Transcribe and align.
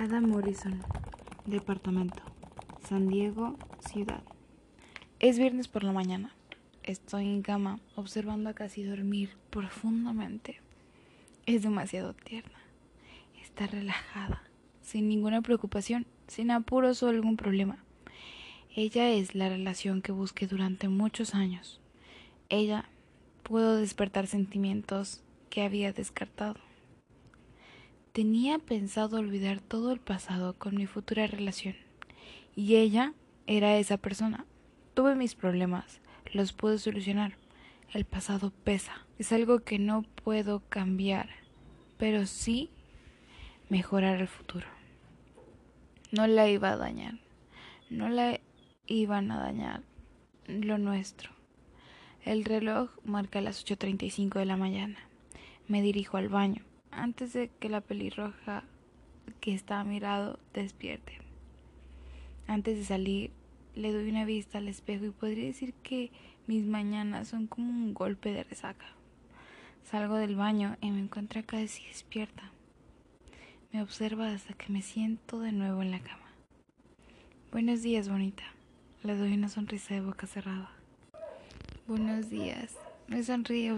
Adam 0.00 0.28
Morrison, 0.28 0.80
Departamento, 1.44 2.22
San 2.88 3.08
Diego, 3.08 3.56
Ciudad. 3.80 4.22
Es 5.18 5.40
viernes 5.40 5.66
por 5.66 5.82
la 5.82 5.90
mañana. 5.90 6.32
Estoy 6.84 7.24
en 7.24 7.42
cama 7.42 7.80
observando 7.96 8.48
a 8.48 8.54
casi 8.54 8.84
dormir 8.84 9.30
profundamente. 9.50 10.60
Es 11.46 11.62
demasiado 11.62 12.14
tierna. 12.14 12.60
Está 13.42 13.66
relajada, 13.66 14.44
sin 14.82 15.08
ninguna 15.08 15.42
preocupación, 15.42 16.06
sin 16.28 16.52
apuros 16.52 17.02
o 17.02 17.08
algún 17.08 17.36
problema. 17.36 17.78
Ella 18.76 19.10
es 19.10 19.34
la 19.34 19.48
relación 19.48 20.00
que 20.00 20.12
busqué 20.12 20.46
durante 20.46 20.88
muchos 20.88 21.34
años. 21.34 21.80
Ella 22.50 22.88
pudo 23.42 23.74
despertar 23.74 24.28
sentimientos 24.28 25.22
que 25.50 25.62
había 25.62 25.92
descartado. 25.92 26.67
Tenía 28.18 28.58
pensado 28.58 29.18
olvidar 29.18 29.60
todo 29.60 29.92
el 29.92 30.00
pasado 30.00 30.54
con 30.58 30.74
mi 30.74 30.86
futura 30.86 31.28
relación, 31.28 31.76
y 32.56 32.74
ella 32.74 33.12
era 33.46 33.78
esa 33.78 33.96
persona. 33.96 34.44
Tuve 34.94 35.14
mis 35.14 35.36
problemas, 35.36 36.00
los 36.32 36.52
pude 36.52 36.78
solucionar. 36.78 37.36
El 37.94 38.06
pasado 38.06 38.50
pesa, 38.64 39.06
es 39.20 39.30
algo 39.30 39.60
que 39.60 39.78
no 39.78 40.02
puedo 40.02 40.64
cambiar, 40.68 41.28
pero 41.96 42.26
sí 42.26 42.70
mejorar 43.68 44.20
el 44.20 44.26
futuro. 44.26 44.66
No 46.10 46.26
la 46.26 46.48
iba 46.48 46.72
a 46.72 46.76
dañar, 46.76 47.20
no 47.88 48.08
la 48.08 48.40
iban 48.88 49.30
a 49.30 49.38
dañar 49.38 49.84
lo 50.48 50.76
nuestro. 50.76 51.30
El 52.24 52.44
reloj 52.44 52.90
marca 53.04 53.40
las 53.40 53.64
8.35 53.64 54.40
de 54.40 54.44
la 54.44 54.56
mañana. 54.56 54.98
Me 55.68 55.82
dirijo 55.82 56.16
al 56.16 56.28
baño 56.28 56.67
antes 57.02 57.32
de 57.32 57.48
que 57.48 57.68
la 57.68 57.80
pelirroja 57.80 58.64
que 59.40 59.54
está 59.54 59.80
a 59.80 59.84
mi 59.84 60.00
lado 60.00 60.38
despierte. 60.52 61.18
Antes 62.46 62.78
de 62.78 62.84
salir, 62.84 63.30
le 63.74 63.92
doy 63.92 64.10
una 64.10 64.24
vista 64.24 64.58
al 64.58 64.68
espejo 64.68 65.04
y 65.04 65.10
podría 65.10 65.46
decir 65.46 65.74
que 65.74 66.10
mis 66.46 66.64
mañanas 66.64 67.28
son 67.28 67.46
como 67.46 67.68
un 67.68 67.94
golpe 67.94 68.32
de 68.32 68.42
resaca. 68.42 68.86
Salgo 69.84 70.16
del 70.16 70.34
baño 70.34 70.76
y 70.80 70.90
me 70.90 71.00
encuentra 71.00 71.42
casi 71.42 71.84
despierta. 71.86 72.50
Me 73.72 73.82
observa 73.82 74.28
hasta 74.32 74.54
que 74.54 74.72
me 74.72 74.82
siento 74.82 75.40
de 75.40 75.52
nuevo 75.52 75.82
en 75.82 75.90
la 75.90 76.00
cama. 76.00 76.32
Buenos 77.52 77.82
días, 77.82 78.08
bonita. 78.08 78.44
Le 79.02 79.14
doy 79.14 79.34
una 79.34 79.48
sonrisa 79.48 79.94
de 79.94 80.00
boca 80.00 80.26
cerrada. 80.26 80.72
Buenos 81.86 82.28
días. 82.28 82.76
Me 83.06 83.22
sonríe 83.22 83.72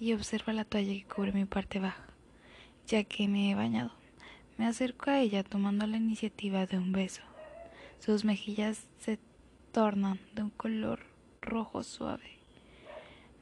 y 0.00 0.12
observa 0.12 0.52
la 0.52 0.64
toalla 0.64 0.92
que 0.92 1.04
cubre 1.04 1.32
mi 1.32 1.44
parte 1.44 1.78
baja 1.78 2.07
ya 2.88 3.04
que 3.04 3.28
me 3.28 3.50
he 3.50 3.54
bañado. 3.54 3.92
Me 4.56 4.66
acerco 4.66 5.10
a 5.10 5.20
ella 5.20 5.44
tomando 5.44 5.86
la 5.86 5.98
iniciativa 5.98 6.66
de 6.66 6.78
un 6.78 6.90
beso. 6.90 7.22
Sus 8.00 8.24
mejillas 8.24 8.88
se 8.98 9.18
tornan 9.72 10.18
de 10.34 10.42
un 10.42 10.50
color 10.50 11.00
rojo 11.42 11.82
suave. 11.82 12.38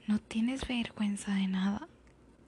¿No 0.06 0.18
tienes 0.18 0.66
vergüenza 0.66 1.34
de 1.34 1.46
nada? 1.46 1.88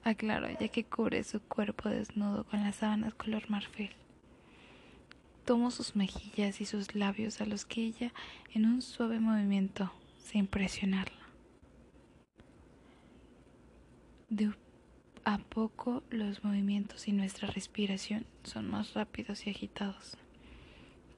Aclaro, 0.03 0.47
ya 0.59 0.67
que 0.67 0.83
cubre 0.83 1.23
su 1.23 1.41
cuerpo 1.41 1.89
desnudo 1.89 2.43
con 2.43 2.63
las 2.63 2.77
sábanas 2.77 3.13
color 3.13 3.49
marfil. 3.49 3.91
Tomo 5.45 5.71
sus 5.71 5.95
mejillas 5.95 6.61
y 6.61 6.65
sus 6.65 6.95
labios 6.95 7.41
a 7.41 7.45
los 7.45 7.65
que 7.65 7.81
ella, 7.81 8.13
en 8.53 8.65
un 8.65 8.81
suave 8.81 9.19
movimiento, 9.19 9.91
sin 10.19 10.47
presionarla. 10.47 11.17
De 14.29 14.53
a 15.29 15.37
poco 15.37 16.01
los 16.09 16.43
movimientos 16.43 17.07
y 17.07 17.11
nuestra 17.11 17.47
respiración 17.47 18.25
son 18.41 18.67
más 18.67 18.95
rápidos 18.95 19.45
y 19.45 19.51
agitados. 19.51 20.17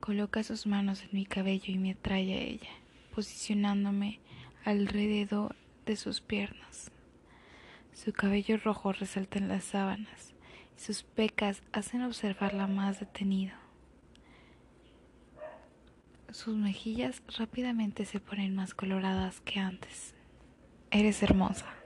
Coloca 0.01 0.43
sus 0.43 0.67
manos 0.67 1.03
en 1.03 1.11
mi 1.13 1.25
cabello 1.25 1.71
y 1.73 1.77
me 1.77 1.91
atrae 1.91 2.33
a 2.33 2.41
ella, 2.41 2.71
posicionándome 3.15 4.19
alrededor 4.65 5.55
de 5.85 5.95
sus 5.95 6.19
piernas. 6.19 6.91
Su 7.93 8.11
cabello 8.11 8.57
rojo 8.57 8.91
resalta 8.91 9.39
en 9.39 9.47
las 9.47 9.63
sábanas 9.63 10.33
y 10.77 10.81
sus 10.81 11.03
pecas 11.03 11.63
hacen 11.71 12.01
observarla 12.01 12.67
más 12.67 12.99
detenido. 12.99 13.55
Sus 16.31 16.57
mejillas 16.57 17.23
rápidamente 17.37 18.03
se 18.03 18.19
ponen 18.19 18.55
más 18.55 18.73
coloradas 18.73 19.39
que 19.39 19.61
antes. 19.61 20.15
Eres 20.89 21.23
hermosa. 21.23 21.80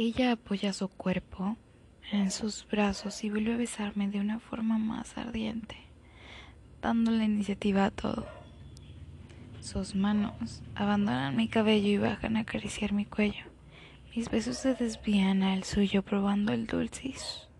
Ella 0.00 0.30
apoya 0.30 0.72
su 0.72 0.86
cuerpo 0.86 1.56
en 2.12 2.30
sus 2.30 2.64
brazos 2.70 3.24
y 3.24 3.30
vuelve 3.30 3.54
a 3.54 3.56
besarme 3.56 4.06
de 4.06 4.20
una 4.20 4.38
forma 4.38 4.78
más 4.78 5.18
ardiente, 5.18 5.74
dando 6.80 7.10
la 7.10 7.24
iniciativa 7.24 7.86
a 7.86 7.90
todo. 7.90 8.24
Sus 9.58 9.96
manos 9.96 10.62
abandonan 10.76 11.34
mi 11.34 11.48
cabello 11.48 11.88
y 11.88 11.98
bajan 11.98 12.36
a 12.36 12.42
acariciar 12.42 12.92
mi 12.92 13.06
cuello. 13.06 13.44
Mis 14.14 14.30
besos 14.30 14.58
se 14.58 14.74
desvían 14.74 15.42
al 15.42 15.64
suyo 15.64 16.04
probando 16.04 16.52
el 16.52 16.68
dulce 16.68 17.14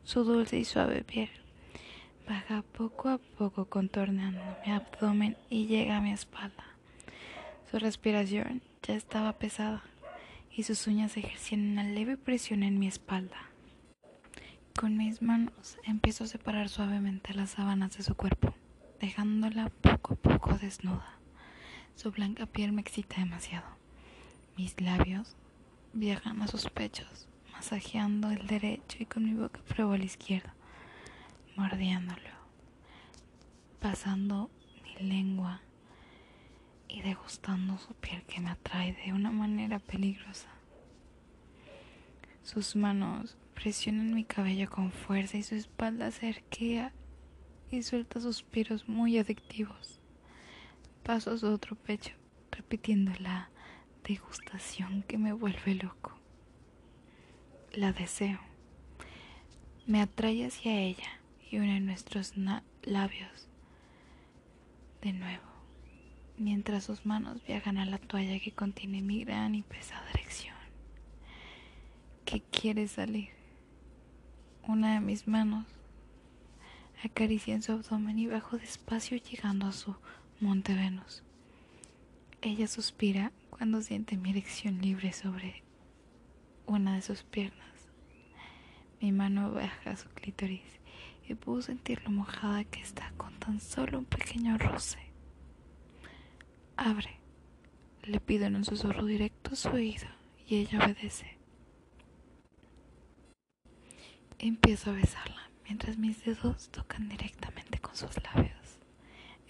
su 0.04 0.22
dulce 0.22 0.60
y 0.60 0.64
suave 0.64 1.02
piel. 1.02 1.30
Baja 2.28 2.62
poco 2.62 3.08
a 3.08 3.18
poco 3.18 3.64
contorneando 3.64 4.40
mi 4.64 4.70
abdomen 4.70 5.36
y 5.50 5.66
llega 5.66 5.96
a 5.96 6.00
mi 6.00 6.12
espalda. 6.12 6.62
Su 7.68 7.80
respiración 7.80 8.62
ya 8.84 8.94
estaba 8.94 9.32
pesada 9.32 9.82
y 10.58 10.64
sus 10.64 10.88
uñas 10.88 11.16
ejercían 11.16 11.70
una 11.70 11.84
leve 11.84 12.16
presión 12.16 12.64
en 12.64 12.80
mi 12.80 12.88
espalda. 12.88 13.36
Con 14.76 14.96
mis 14.96 15.22
manos 15.22 15.78
empiezo 15.84 16.24
a 16.24 16.26
separar 16.26 16.68
suavemente 16.68 17.32
las 17.32 17.50
sábanas 17.50 17.96
de 17.96 18.02
su 18.02 18.16
cuerpo, 18.16 18.52
dejándola 19.00 19.68
poco 19.68 20.14
a 20.14 20.16
poco 20.16 20.58
desnuda. 20.58 21.16
Su 21.94 22.10
blanca 22.10 22.46
piel 22.46 22.72
me 22.72 22.80
excita 22.80 23.20
demasiado. 23.20 23.68
Mis 24.56 24.80
labios 24.80 25.36
viajan 25.92 26.42
a 26.42 26.48
sus 26.48 26.68
pechos, 26.70 27.28
masajeando 27.52 28.32
el 28.32 28.48
derecho 28.48 28.98
y 28.98 29.06
con 29.06 29.26
mi 29.26 29.34
boca 29.34 29.60
pruebo 29.68 29.94
el 29.94 30.02
izquierdo, 30.02 30.50
mordiéndolo, 31.54 32.34
pasando 33.78 34.50
mi 34.82 35.06
lengua 35.06 35.60
y 36.88 37.02
degustando 37.02 37.78
su 37.78 37.94
piel 37.94 38.22
que 38.22 38.40
me 38.40 38.50
atrae 38.50 38.94
de 39.04 39.12
una 39.12 39.30
manera 39.30 39.78
peligrosa. 39.78 40.48
Sus 42.42 42.76
manos 42.76 43.36
presionan 43.54 44.14
mi 44.14 44.24
cabello 44.24 44.70
con 44.70 44.90
fuerza 44.90 45.36
y 45.36 45.42
su 45.42 45.54
espalda 45.54 46.10
se 46.10 46.28
arquea 46.28 46.92
y 47.70 47.82
suelta 47.82 48.20
suspiros 48.20 48.88
muy 48.88 49.18
adictivos. 49.18 50.00
Paso 51.02 51.32
a 51.32 51.38
su 51.38 51.46
otro 51.46 51.76
pecho, 51.76 52.14
repitiendo 52.50 53.12
la 53.20 53.50
degustación 54.04 55.02
que 55.02 55.18
me 55.18 55.32
vuelve 55.32 55.74
loco. 55.74 56.18
La 57.72 57.92
deseo. 57.92 58.40
Me 59.86 60.00
atrae 60.00 60.46
hacia 60.46 60.80
ella 60.80 61.20
y 61.50 61.58
une 61.58 61.80
nuestros 61.80 62.34
labios 62.82 63.48
de 65.02 65.12
nuevo 65.12 65.57
mientras 66.38 66.84
sus 66.84 67.06
manos 67.06 67.44
viajan 67.46 67.78
a 67.78 67.86
la 67.86 67.98
toalla 67.98 68.38
que 68.40 68.52
contiene 68.52 69.02
mi 69.02 69.24
gran 69.24 69.54
y 69.54 69.62
pesada 69.62 70.08
erección. 70.10 70.56
¿Qué 72.24 72.42
quiere 72.42 72.88
salir? 72.88 73.30
Una 74.66 74.94
de 74.94 75.00
mis 75.00 75.26
manos 75.26 75.66
acaricia 77.04 77.54
en 77.54 77.62
su 77.62 77.72
abdomen 77.72 78.18
y 78.18 78.26
bajo 78.26 78.58
despacio 78.58 79.16
llegando 79.16 79.66
a 79.66 79.72
su 79.72 79.96
monte 80.40 80.74
Venus. 80.74 81.22
Ella 82.42 82.68
suspira 82.68 83.32
cuando 83.50 83.80
siente 83.82 84.16
mi 84.16 84.30
erección 84.30 84.80
libre 84.80 85.12
sobre 85.12 85.62
una 86.66 86.94
de 86.94 87.02
sus 87.02 87.22
piernas. 87.22 87.88
Mi 89.00 89.12
mano 89.12 89.52
baja 89.52 89.90
a 89.90 89.96
su 89.96 90.08
clítoris 90.10 90.78
y 91.28 91.34
puedo 91.34 91.62
sentir 91.62 92.02
lo 92.04 92.10
mojada 92.10 92.64
que 92.64 92.80
está 92.80 93.12
con 93.16 93.38
tan 93.38 93.60
solo 93.60 93.98
un 93.98 94.04
pequeño 94.04 94.58
roce. 94.58 95.07
Abre. 96.80 97.18
Le 98.04 98.20
pido 98.20 98.46
en 98.46 98.54
un 98.54 98.64
susurro 98.64 99.04
directo 99.04 99.56
su 99.56 99.68
oído 99.68 100.06
y 100.46 100.58
ella 100.58 100.78
obedece. 100.78 101.36
Empiezo 104.38 104.90
a 104.90 104.94
besarla 104.94 105.50
mientras 105.64 105.98
mis 105.98 106.24
dedos 106.24 106.68
tocan 106.68 107.08
directamente 107.08 107.80
con 107.80 107.96
sus 107.96 108.22
labios. 108.22 108.78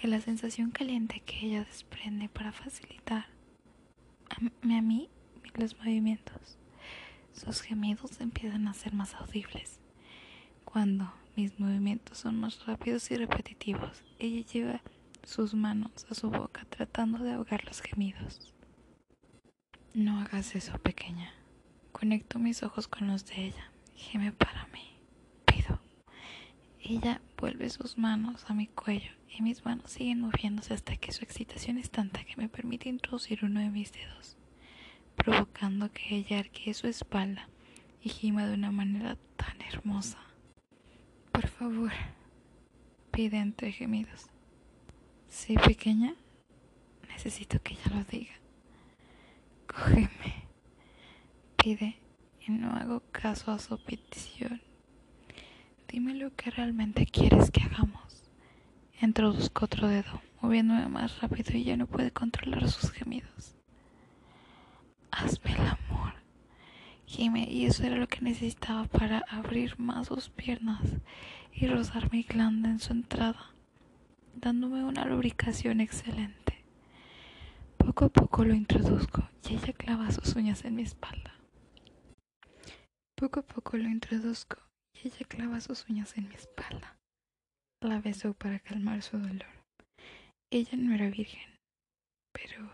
Y 0.03 0.07
la 0.07 0.23
sensación 0.23 0.71
caliente 0.71 1.21
que 1.21 1.45
ella 1.45 1.65
desprende 1.65 2.31
para 2.31 2.51
facilitar 2.51 3.27
a 4.31 4.81
mí 4.81 5.11
los 5.53 5.77
movimientos. 5.77 6.57
Sus 7.35 7.61
gemidos 7.61 8.23
empiezan 8.23 8.67
a 8.69 8.73
ser 8.73 8.95
más 8.95 9.15
audibles. 9.17 9.81
Cuando 10.65 11.13
mis 11.37 11.61
movimientos 11.61 12.17
son 12.17 12.41
más 12.41 12.65
rápidos 12.65 13.11
y 13.11 13.17
repetitivos, 13.17 14.03
ella 14.19 14.47
lleva 14.47 14.83
sus 15.25 15.53
manos 15.53 16.07
a 16.09 16.15
su 16.15 16.31
boca 16.31 16.48
tratando 16.79 17.19
de 17.25 17.33
ahogar 17.33 17.65
los 17.65 17.81
gemidos. 17.81 18.55
No 19.95 20.21
hagas 20.21 20.55
eso, 20.55 20.79
pequeña. 20.79 21.33
Conecto 21.91 22.39
mis 22.39 22.63
ojos 22.63 22.87
con 22.87 23.09
los 23.09 23.27
de 23.27 23.47
ella. 23.47 23.73
Geme 23.97 24.31
para 24.31 24.69
mí. 24.69 24.97
Pido. 25.45 25.81
Ella 26.81 27.21
vuelve 27.37 27.69
sus 27.69 27.99
manos 27.99 28.45
a 28.49 28.55
mi 28.55 28.69
cuello 28.69 29.11
y 29.29 29.43
mis 29.43 29.65
manos 29.65 29.91
siguen 29.91 30.21
moviéndose 30.21 30.73
hasta 30.73 30.97
que 30.97 31.11
su 31.11 31.25
excitación 31.25 31.79
es 31.79 31.91
tanta 31.91 32.23
que 32.23 32.37
me 32.37 32.49
permite 32.49 32.89
introducir 32.89 33.41
uno 33.45 33.59
de 33.59 33.71
mis 33.71 33.93
dedos, 33.93 34.37
provocando 35.17 35.91
que 35.93 36.15
ella 36.15 36.39
arquee 36.39 36.75
su 36.75 36.87
espalda 36.87 37.49
y 38.01 38.09
gima 38.11 38.47
de 38.47 38.55
una 38.55 38.71
manera 38.71 39.19
tan 39.37 39.61
hermosa. 39.63 40.19
Por 41.33 41.49
favor, 41.49 41.91
pide 43.11 43.39
entre 43.39 43.73
gemidos. 43.73 44.27
Sí, 45.29 45.57
pequeña, 45.57 46.15
necesito 47.19 47.61
que 47.61 47.75
ella 47.75 47.97
lo 47.97 48.05
diga. 48.05 48.35
Cógeme, 49.67 50.47
pide 51.57 51.97
y 52.47 52.53
no 52.53 52.71
hago 52.71 53.03
caso 53.11 53.51
a 53.51 53.59
su 53.59 53.77
petición. 53.77 54.63
Dime 55.89 56.15
lo 56.15 56.33
que 56.37 56.53
realmente 56.53 57.07
quieres 57.07 57.51
que 57.51 57.63
hagamos. 57.63 58.23
Introduzco 59.03 59.65
otro 59.65 59.89
dedo, 59.89 60.23
moviéndome 60.41 60.87
más 60.87 61.21
rápido 61.21 61.59
y 61.59 61.65
ya 61.65 61.77
no 61.77 61.89
puede 61.89 62.13
controlar 62.13 62.71
sus 62.71 62.93
gemidos. 62.93 63.57
Hazme 65.11 65.55
el 65.55 65.67
amor. 65.67 66.15
Gime, 67.05 67.49
y 67.51 67.67
eso 67.67 67.83
era 67.83 67.97
lo 67.97 68.07
que 68.07 68.21
necesitaba 68.21 68.85
para 68.85 69.25
abrir 69.29 69.77
más 69.81 70.07
sus 70.07 70.29
piernas 70.29 70.83
y 71.53 71.67
rozar 71.67 72.13
mi 72.13 72.23
glanda 72.23 72.69
en 72.71 72.79
su 72.79 72.93
entrada, 72.93 73.51
dándome 74.37 74.85
una 74.85 75.05
lubricación 75.05 75.81
excelente. 75.81 76.58
Poco 77.89 78.05
a 78.05 78.09
poco 78.11 78.45
lo 78.45 78.53
introduzco 78.53 79.27
y 79.49 79.55
ella 79.55 79.73
clava 79.73 80.11
sus 80.11 80.37
uñas 80.37 80.63
en 80.67 80.77
mi 80.77 80.83
espalda. 80.83 81.35
Poco 83.17 83.41
a 83.41 83.43
poco 83.43 83.79
lo 83.79 83.89
introduzco 83.89 84.59
y 84.93 85.09
ella 85.09 85.27
clava 85.27 85.59
sus 85.63 85.89
uñas 85.89 86.15
en 86.19 86.29
mi 86.29 86.35
espalda. 86.35 86.99
La 87.83 87.99
besó 88.03 88.35
para 88.35 88.59
calmar 88.59 89.01
su 89.01 89.17
dolor. 89.17 89.49
Ella 90.53 90.77
no 90.77 90.95
era 90.95 91.09
virgen, 91.09 91.57
pero 92.35 92.71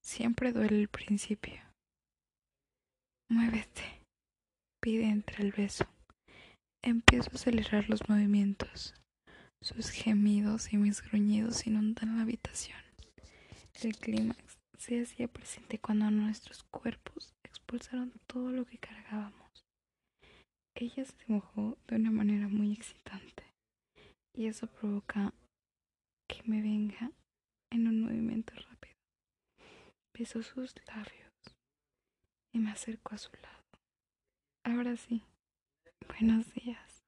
siempre 0.00 0.52
duele 0.52 0.80
el 0.80 0.88
principio. 0.88 1.60
Muévete, 3.28 4.04
pide 4.80 5.08
entre 5.08 5.42
el 5.42 5.50
beso. 5.50 5.86
Empiezo 6.84 7.30
a 7.32 7.34
acelerar 7.34 7.90
los 7.90 8.08
movimientos. 8.08 8.94
Sus 9.60 9.90
gemidos 9.90 10.72
y 10.72 10.76
mis 10.76 11.02
gruñidos 11.02 11.66
inundan 11.66 12.16
la 12.16 12.22
habitación. 12.22 12.89
El 13.82 13.96
clímax 13.96 14.58
se 14.78 15.00
hacía 15.02 15.26
presente 15.26 15.78
cuando 15.78 16.10
nuestros 16.10 16.64
cuerpos 16.64 17.34
expulsaron 17.44 18.12
todo 18.26 18.50
lo 18.50 18.66
que 18.66 18.78
cargábamos. 18.78 19.50
Ella 20.74 21.04
se 21.04 21.24
mojó 21.28 21.78
de 21.86 21.96
una 21.96 22.10
manera 22.10 22.48
muy 22.48 22.72
excitante 22.72 23.44
y 24.36 24.46
eso 24.46 24.66
provoca 24.66 25.32
que 26.28 26.42
me 26.44 26.60
venga 26.60 27.10
en 27.72 27.88
un 27.88 28.02
movimiento 28.02 28.54
rápido. 28.54 28.96
Beso 30.12 30.42
sus 30.42 30.74
labios 30.86 31.32
y 32.54 32.58
me 32.58 32.70
acerco 32.70 33.14
a 33.14 33.18
su 33.18 33.30
lado. 33.36 33.64
Ahora 34.64 34.96
sí, 34.96 35.22
buenos 36.06 36.52
días. 36.52 37.02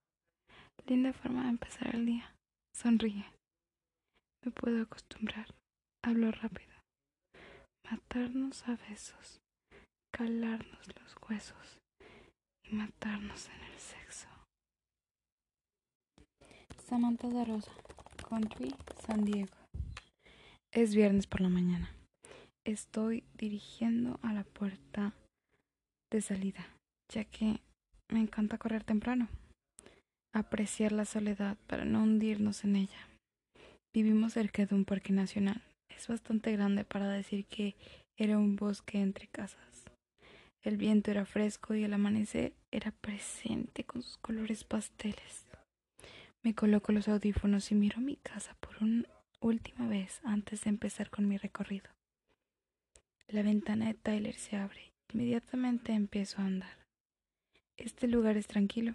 Linda 0.86 1.12
forma 1.12 1.44
de 1.44 1.50
empezar 1.50 1.94
el 1.94 2.06
día. 2.06 2.34
Sonríe. 2.74 3.26
Me 4.44 4.50
puedo 4.50 4.82
acostumbrar. 4.82 5.46
Hablo 6.02 6.31
rápido. 6.32 6.72
Matarnos 7.90 8.69
a 8.69 8.76
besos. 8.88 9.40
Calarnos 10.12 10.87
los 11.00 11.16
huesos 11.28 11.82
matarnos 12.72 13.49
en 13.49 13.72
el 13.72 13.78
sexo. 13.78 14.28
Samantha 16.82 17.28
de 17.28 17.44
Rosa, 17.44 17.72
Country, 18.28 18.75
San 19.06 19.25
Diego. 19.25 19.52
Es 20.72 20.94
viernes 20.94 21.26
por 21.26 21.43
la 21.43 21.50
mañana. 21.50 21.94
Estoy 22.64 23.25
dirigiendo 23.34 24.19
a 24.22 24.32
la 24.32 24.44
puerta 24.44 25.12
de 26.10 26.22
salida, 26.22 26.66
ya 27.12 27.25
que 27.25 27.60
me 28.08 28.20
encanta 28.20 28.58
correr 28.58 28.84
temprano. 28.84 29.28
Apreciar 30.34 30.93
la 30.93 31.05
soledad 31.05 31.58
para 31.66 31.84
no 31.84 32.02
hundirnos 32.02 32.64
en 32.64 32.76
ella. 32.76 33.08
Vivimos 33.94 34.32
cerca 34.32 34.64
de 34.64 34.75
un 34.75 34.87
parque 34.87 35.12
nacional. 35.12 35.62
Es 35.96 36.08
bastante 36.08 36.52
grande 36.52 36.84
para 36.84 37.08
decir 37.08 37.46
que 37.46 37.76
era 38.16 38.38
un 38.38 38.56
bosque 38.56 39.00
entre 39.00 39.28
casas. 39.28 39.84
El 40.62 40.76
viento 40.76 41.10
era 41.10 41.24
fresco 41.24 41.74
y 41.74 41.84
el 41.84 41.92
amanecer 41.92 42.54
era 42.70 42.92
presente 42.92 43.84
con 43.84 44.02
sus 44.02 44.16
colores 44.18 44.64
pasteles. 44.64 45.46
Me 46.42 46.54
coloco 46.54 46.92
los 46.92 47.08
audífonos 47.08 47.70
y 47.70 47.74
miro 47.74 48.00
mi 48.00 48.16
casa 48.16 48.56
por 48.60 48.82
una 48.82 49.04
última 49.40 49.88
vez 49.88 50.20
antes 50.24 50.64
de 50.64 50.70
empezar 50.70 51.10
con 51.10 51.28
mi 51.28 51.36
recorrido. 51.36 51.90
La 53.28 53.42
ventana 53.42 53.86
de 53.86 53.94
Tyler 53.94 54.34
se 54.34 54.56
abre. 54.56 54.92
Inmediatamente 55.12 55.92
empiezo 55.92 56.40
a 56.40 56.46
andar. 56.46 56.86
Este 57.76 58.06
lugar 58.06 58.36
es 58.36 58.46
tranquilo. 58.46 58.94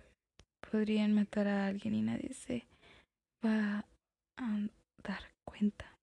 Podrían 0.72 1.14
matar 1.14 1.48
a 1.48 1.68
alguien 1.68 1.96
y 1.96 2.02
nadie 2.02 2.34
se 2.34 2.66
va 3.44 3.86
a 4.38 4.70
dar 5.04 5.24
cuenta. 5.44 5.97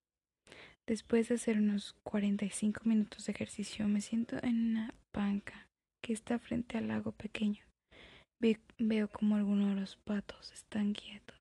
Después 0.86 1.28
de 1.28 1.36
hacer 1.36 1.58
unos 1.58 1.94
45 2.02 2.82
minutos 2.84 3.24
de 3.24 3.32
ejercicio, 3.32 3.88
me 3.88 4.02
siento 4.02 4.36
en 4.42 4.72
una 4.72 4.94
banca 5.14 5.66
que 6.02 6.12
está 6.12 6.38
frente 6.38 6.76
al 6.76 6.88
lago 6.88 7.12
pequeño. 7.12 7.64
veo 8.78 9.08
como 9.08 9.36
algunos 9.36 9.74
de 9.74 9.80
los 9.80 9.96
patos 9.96 10.52
están 10.52 10.92
quietos. 10.92 11.38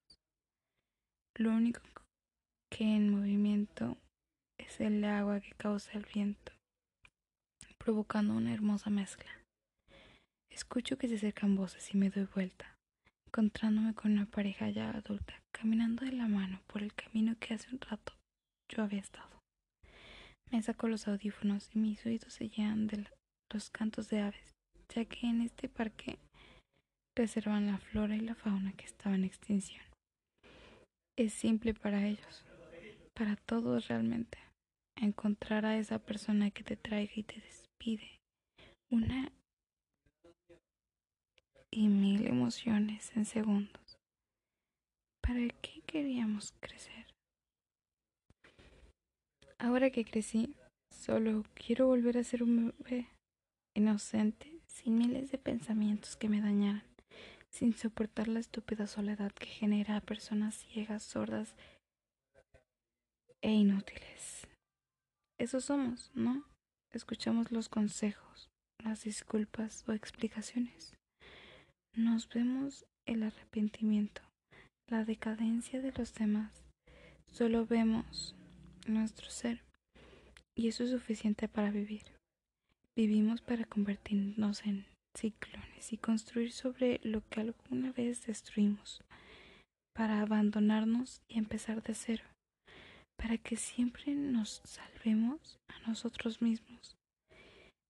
Lo 1.36 1.50
único 1.52 1.82
que 2.72 2.86
en 2.86 3.10
movimiento 3.10 3.98
es 4.58 4.80
el 4.80 5.04
agua 5.04 5.42
que 5.42 5.52
causa 5.52 5.92
el 5.94 6.06
viento, 6.06 6.54
provocando 7.78 8.34
una 8.36 8.54
hermosa 8.54 8.90
mezcla. 8.90 9.30
Escucho 10.50 10.98
que 10.98 11.10
se 11.10 11.16
acercan 11.16 11.58
voces 11.58 11.94
y 11.94 11.98
me 11.98 12.10
doy 12.10 12.30
vuelta, 12.34 12.78
encontrándome 13.28 13.94
con 13.94 14.14
una 14.14 14.26
pareja 14.26 14.70
ya 14.70 14.92
adulta, 14.92 15.42
caminando 15.52 16.06
de 16.06 16.14
la 16.14 16.28
mano 16.30 16.62
por 16.68 16.82
el 16.82 16.94
camino 16.94 17.36
que 17.42 17.56
hace 17.56 17.70
un 17.72 17.82
rato 17.82 18.14
yo 18.70 18.84
había 18.84 19.02
estado. 19.02 19.33
Me 20.54 20.62
saco 20.62 20.88
los 20.88 21.08
audífonos 21.08 21.72
y 21.74 21.80
mis 21.80 22.06
oídos 22.06 22.32
se 22.32 22.48
llenan 22.48 22.86
de 22.86 23.08
los 23.52 23.72
cantos 23.72 24.10
de 24.10 24.20
aves, 24.20 24.54
ya 24.88 25.04
que 25.04 25.26
en 25.26 25.42
este 25.42 25.68
parque 25.68 26.20
reservan 27.18 27.66
la 27.66 27.80
flora 27.80 28.16
y 28.16 28.20
la 28.20 28.36
fauna 28.36 28.72
que 28.74 28.86
estaba 28.86 29.16
en 29.16 29.24
extinción. 29.24 29.84
Es 31.18 31.34
simple 31.34 31.74
para 31.74 32.06
ellos, 32.06 32.46
para 33.16 33.36
todos 33.36 33.88
realmente, 33.88 34.38
encontrar 34.96 35.66
a 35.66 35.80
esa 35.80 35.98
persona 35.98 36.52
que 36.52 36.64
te 36.64 36.78
traiga 36.78 37.14
y 37.16 37.24
te 37.24 37.42
despide. 37.42 38.20
Una 38.92 39.32
y 41.72 41.88
mil 41.88 42.28
emociones 42.28 43.12
en 43.18 43.26
segundos. 43.26 43.98
¿Para 45.20 45.48
qué 45.64 45.82
queríamos 45.88 46.54
crecer? 46.60 47.13
Ahora 49.64 49.92
que 49.92 50.04
crecí, 50.04 50.58
solo 50.92 51.46
quiero 51.54 51.88
volver 51.88 52.18
a 52.18 52.24
ser 52.26 52.44
un 52.44 52.76
bebé 52.80 53.08
inocente, 53.74 54.60
sin 54.68 54.98
miles 54.98 55.32
de 55.32 55.38
pensamientos 55.38 56.18
que 56.18 56.28
me 56.28 56.42
dañaran, 56.42 56.84
sin 57.50 57.74
soportar 57.74 58.28
la 58.28 58.42
estúpida 58.42 58.88
soledad 58.88 59.32
que 59.32 59.46
genera 59.46 59.96
a 59.96 60.02
personas 60.02 60.56
ciegas, 60.56 61.02
sordas 61.02 61.56
e 63.42 63.52
inútiles. 63.52 64.50
Eso 65.40 65.62
somos, 65.62 66.12
¿no? 66.14 66.44
Escuchamos 66.92 67.54
los 67.54 67.70
consejos, 67.70 68.50
las 68.84 69.06
disculpas 69.06 69.88
o 69.88 69.94
explicaciones. 69.94 70.94
Nos 71.96 72.28
vemos 72.28 72.86
el 73.06 73.24
arrepentimiento, 73.24 74.24
la 74.90 75.06
decadencia 75.06 75.82
de 75.82 75.94
los 75.94 76.14
demás. 76.16 76.66
Solo 77.32 77.66
vemos 77.66 78.36
nuestro 78.88 79.30
ser. 79.30 79.64
Y 80.56 80.68
eso 80.68 80.84
es 80.84 80.92
suficiente 80.92 81.48
para 81.48 81.72
vivir. 81.72 82.04
Vivimos 82.96 83.42
para 83.42 83.66
convertirnos 83.66 84.66
en 84.66 84.86
ciclones 85.18 85.94
y 85.94 85.98
construir 85.98 86.52
sobre 86.52 87.00
lo 87.04 87.28
que 87.30 87.42
alguna 87.42 87.92
vez 87.92 88.26
destruimos, 88.26 89.02
para 89.96 90.22
abandonarnos 90.22 91.22
y 91.28 91.40
empezar 91.40 91.82
de 91.82 91.96
cero, 91.96 92.24
para 93.18 93.38
que 93.38 93.56
siempre 93.56 94.14
nos 94.14 94.62
salvemos 94.64 95.58
a 95.70 95.88
nosotros 95.88 96.42
mismos. 96.42 96.96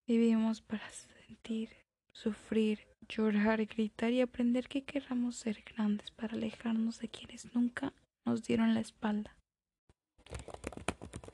Vivimos 0.07 0.61
para 0.61 0.89
sentir, 0.89 1.69
sufrir, 2.13 2.87
llorar, 3.07 3.65
gritar 3.65 4.11
y 4.11 4.21
aprender 4.21 4.67
que 4.67 4.83
querramos 4.83 5.35
ser 5.35 5.63
grandes 5.63 6.11
para 6.11 6.35
alejarnos 6.35 6.99
de 6.99 7.09
quienes 7.09 7.53
nunca 7.53 7.93
nos 8.25 8.43
dieron 8.43 8.73
la 8.73 8.81
espalda. 8.81 9.35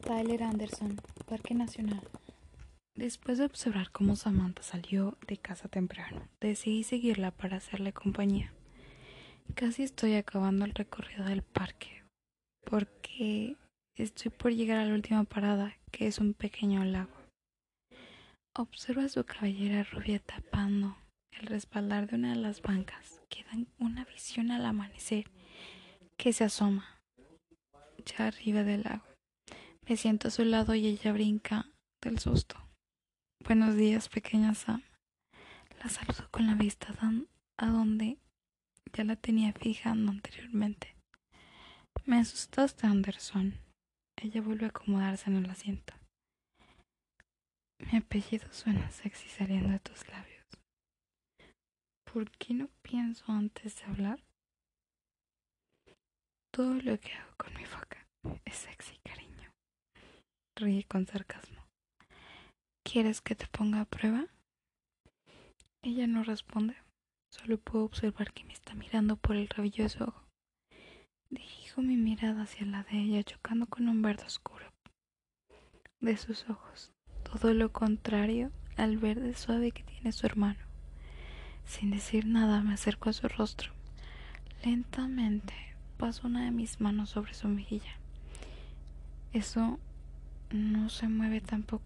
Tyler 0.10 0.42
Anderson, 0.42 1.00
Parque 1.28 1.54
Nacional. 1.54 2.02
Después 2.96 3.38
de 3.38 3.46
observar 3.46 3.92
cómo 3.92 4.16
Samantha 4.16 4.64
salió 4.64 5.16
de 5.28 5.38
casa 5.38 5.68
temprano, 5.68 6.28
decidí 6.42 6.84
seguirla 6.84 7.30
para 7.30 7.58
hacerle 7.58 7.94
compañía. 7.94 8.52
Casi 9.54 9.84
estoy 9.84 10.16
acabando 10.16 10.66
el 10.66 10.74
recorrido 10.74 11.26
del 11.26 11.44
parque 11.44 12.04
porque 12.66 13.56
estoy 13.96 14.32
por 14.32 14.52
llegar 14.52 14.80
a 14.80 14.86
la 14.86 14.96
última 14.96 15.26
parada, 15.26 15.76
que 15.92 16.08
es 16.08 16.18
un 16.18 16.34
pequeño 16.34 16.84
lago. 16.86 17.14
Observa 18.58 19.08
su 19.10 19.24
cabellera 19.26 19.84
rubia 19.84 20.18
tapando 20.18 20.98
el 21.40 21.46
respaldar 21.46 22.08
de 22.08 22.16
una 22.16 22.30
de 22.34 22.42
las 22.42 22.64
bancas 22.64 23.22
que 23.30 23.44
dan 23.44 23.68
una 23.78 24.06
visión 24.06 24.50
al 24.50 24.66
amanecer 24.66 25.30
que 26.18 26.34
se 26.34 26.46
asoma 26.46 27.00
ya 28.04 28.26
arriba 28.26 28.64
del 28.64 28.82
lago. 28.82 29.09
Me 29.90 29.98
siento 29.98 30.28
a 30.28 30.32
su 30.32 30.46
lado 30.46 30.76
y 30.76 30.86
ella 30.86 31.12
brinca 31.12 31.66
del 32.00 32.20
susto. 32.20 32.56
Buenos 33.44 33.76
días, 33.76 34.08
pequeña 34.08 34.54
Sam. 34.54 34.84
La 35.80 35.90
saludo 35.90 36.30
con 36.30 36.46
la 36.46 36.54
vista 36.54 36.94
a 37.58 37.66
donde 37.66 38.20
ya 38.94 39.04
la 39.04 39.16
tenía 39.16 39.52
fijando 39.52 40.12
anteriormente. 40.12 40.96
Me 42.06 42.20
asustaste, 42.20 42.86
Anderson. 42.86 43.56
Ella 44.16 44.44
vuelve 44.44 44.66
a 44.66 44.70
acomodarse 44.70 45.28
en 45.28 45.38
el 45.38 45.50
asiento. 45.50 45.96
Mi 47.80 47.98
apellido 47.98 48.48
suena 48.54 48.92
sexy 48.92 49.28
saliendo 49.28 49.70
de 49.70 49.80
tus 49.80 50.08
labios. 50.08 50.46
¿Por 52.04 52.30
qué 52.38 52.54
no 52.54 52.70
pienso 52.84 53.26
antes 53.32 53.78
de 53.78 53.86
hablar? 53.86 54.24
Todo 56.52 56.76
lo 56.76 57.00
que 57.00 57.14
hago 57.14 57.34
con 57.38 57.56
mi 57.56 57.64
boca 57.64 58.06
es 58.46 58.54
sexy, 58.54 58.96
cariño. 59.04 59.29
Ríe 60.60 60.84
con 60.84 61.08
sarcasmo. 61.08 61.66
¿Quieres 62.84 63.22
que 63.22 63.34
te 63.34 63.48
ponga 63.48 63.80
a 63.80 63.86
prueba? 63.86 64.28
Ella 65.82 66.06
no 66.06 66.22
responde. 66.24 66.76
Solo 67.32 67.58
puedo 67.58 67.86
observar 67.86 68.34
que 68.34 68.44
me 68.44 68.52
está 68.52 68.74
mirando 68.74 69.16
por 69.16 69.38
el 69.38 69.48
rabillo 69.48 69.86
de 69.86 69.90
su 69.90 70.04
ojo. 70.04 70.22
Dirijo 71.30 71.82
mi 71.82 71.96
mirada 71.96 72.42
hacia 72.42 72.66
la 72.66 72.84
de 72.84 72.98
ella, 72.98 73.24
chocando 73.24 73.68
con 73.68 73.88
un 73.88 74.02
verde 74.02 74.26
oscuro 74.26 74.66
de 76.02 76.18
sus 76.18 76.50
ojos. 76.50 76.92
Todo 77.24 77.54
lo 77.54 77.72
contrario 77.72 78.52
al 78.76 78.98
verde 78.98 79.36
suave 79.36 79.72
que 79.72 79.84
tiene 79.84 80.12
su 80.12 80.26
hermano. 80.26 80.60
Sin 81.64 81.90
decir 81.90 82.26
nada 82.26 82.62
me 82.62 82.74
acerco 82.74 83.10
a 83.10 83.14
su 83.14 83.30
rostro. 83.30 83.72
Lentamente 84.66 85.54
paso 85.98 86.28
una 86.28 86.44
de 86.44 86.52
mis 86.52 86.82
manos 86.82 87.12
sobre 87.12 87.34
su 87.34 87.48
mejilla. 87.48 87.98
Eso 89.32 89.80
no 90.52 90.90
se 90.90 91.08
mueve 91.08 91.42
tampoco, 91.42 91.84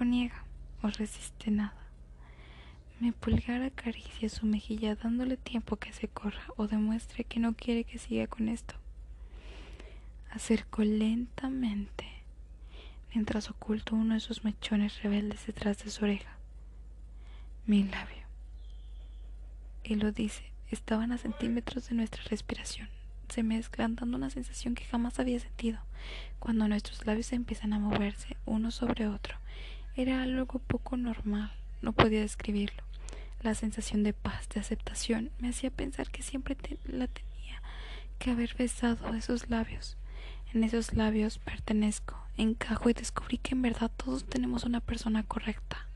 niega 0.00 0.44
o 0.82 0.88
resiste 0.88 1.50
nada. 1.50 1.74
Mi 3.00 3.12
pulgar 3.12 3.62
acaricia 3.62 4.28
su 4.28 4.46
mejilla 4.46 4.96
dándole 4.96 5.36
tiempo 5.36 5.76
que 5.76 5.92
se 5.92 6.08
corra 6.08 6.42
o 6.56 6.66
demuestre 6.66 7.24
que 7.24 7.40
no 7.40 7.54
quiere 7.54 7.84
que 7.84 7.98
siga 7.98 8.26
con 8.26 8.48
esto. 8.48 8.74
Acerco 10.30 10.82
lentamente 10.82 12.06
mientras 13.14 13.50
oculto 13.50 13.94
uno 13.94 14.14
de 14.14 14.20
sus 14.20 14.44
mechones 14.44 15.02
rebeldes 15.02 15.46
detrás 15.46 15.82
de 15.84 15.90
su 15.90 16.04
oreja. 16.04 16.36
Mi 17.66 17.84
labio. 17.84 18.26
Y 19.82 19.94
lo 19.94 20.12
dice, 20.12 20.52
estaban 20.70 21.12
a 21.12 21.18
centímetros 21.18 21.88
de 21.88 21.94
nuestra 21.94 22.22
respiración. 22.24 22.88
Se 23.28 23.42
mezclan 23.42 23.94
dando 23.94 24.16
una 24.16 24.30
sensación 24.30 24.74
que 24.74 24.84
jamás 24.84 25.18
había 25.18 25.38
sentido 25.38 25.78
cuando 26.38 26.68
nuestros 26.68 27.06
labios 27.06 27.32
empiezan 27.32 27.72
a 27.72 27.78
moverse 27.78 28.36
uno 28.46 28.70
sobre 28.70 29.06
otro. 29.06 29.36
Era 29.96 30.22
algo 30.22 30.58
poco 30.58 30.96
normal, 30.96 31.52
no 31.82 31.92
podía 31.92 32.20
describirlo. 32.20 32.82
La 33.42 33.54
sensación 33.54 34.02
de 34.02 34.12
paz, 34.12 34.48
de 34.48 34.60
aceptación, 34.60 35.30
me 35.38 35.48
hacía 35.48 35.70
pensar 35.70 36.10
que 36.10 36.22
siempre 36.22 36.56
la 36.84 37.06
tenía 37.06 37.62
que 38.18 38.30
haber 38.30 38.54
besado 38.54 39.14
esos 39.14 39.50
labios. 39.50 39.96
En 40.54 40.64
esos 40.64 40.94
labios 40.94 41.38
pertenezco, 41.38 42.16
encajo 42.36 42.88
y 42.88 42.94
descubrí 42.94 43.38
que 43.38 43.54
en 43.54 43.62
verdad 43.62 43.90
todos 43.96 44.24
tenemos 44.24 44.64
una 44.64 44.80
persona 44.80 45.22
correcta 45.22 45.87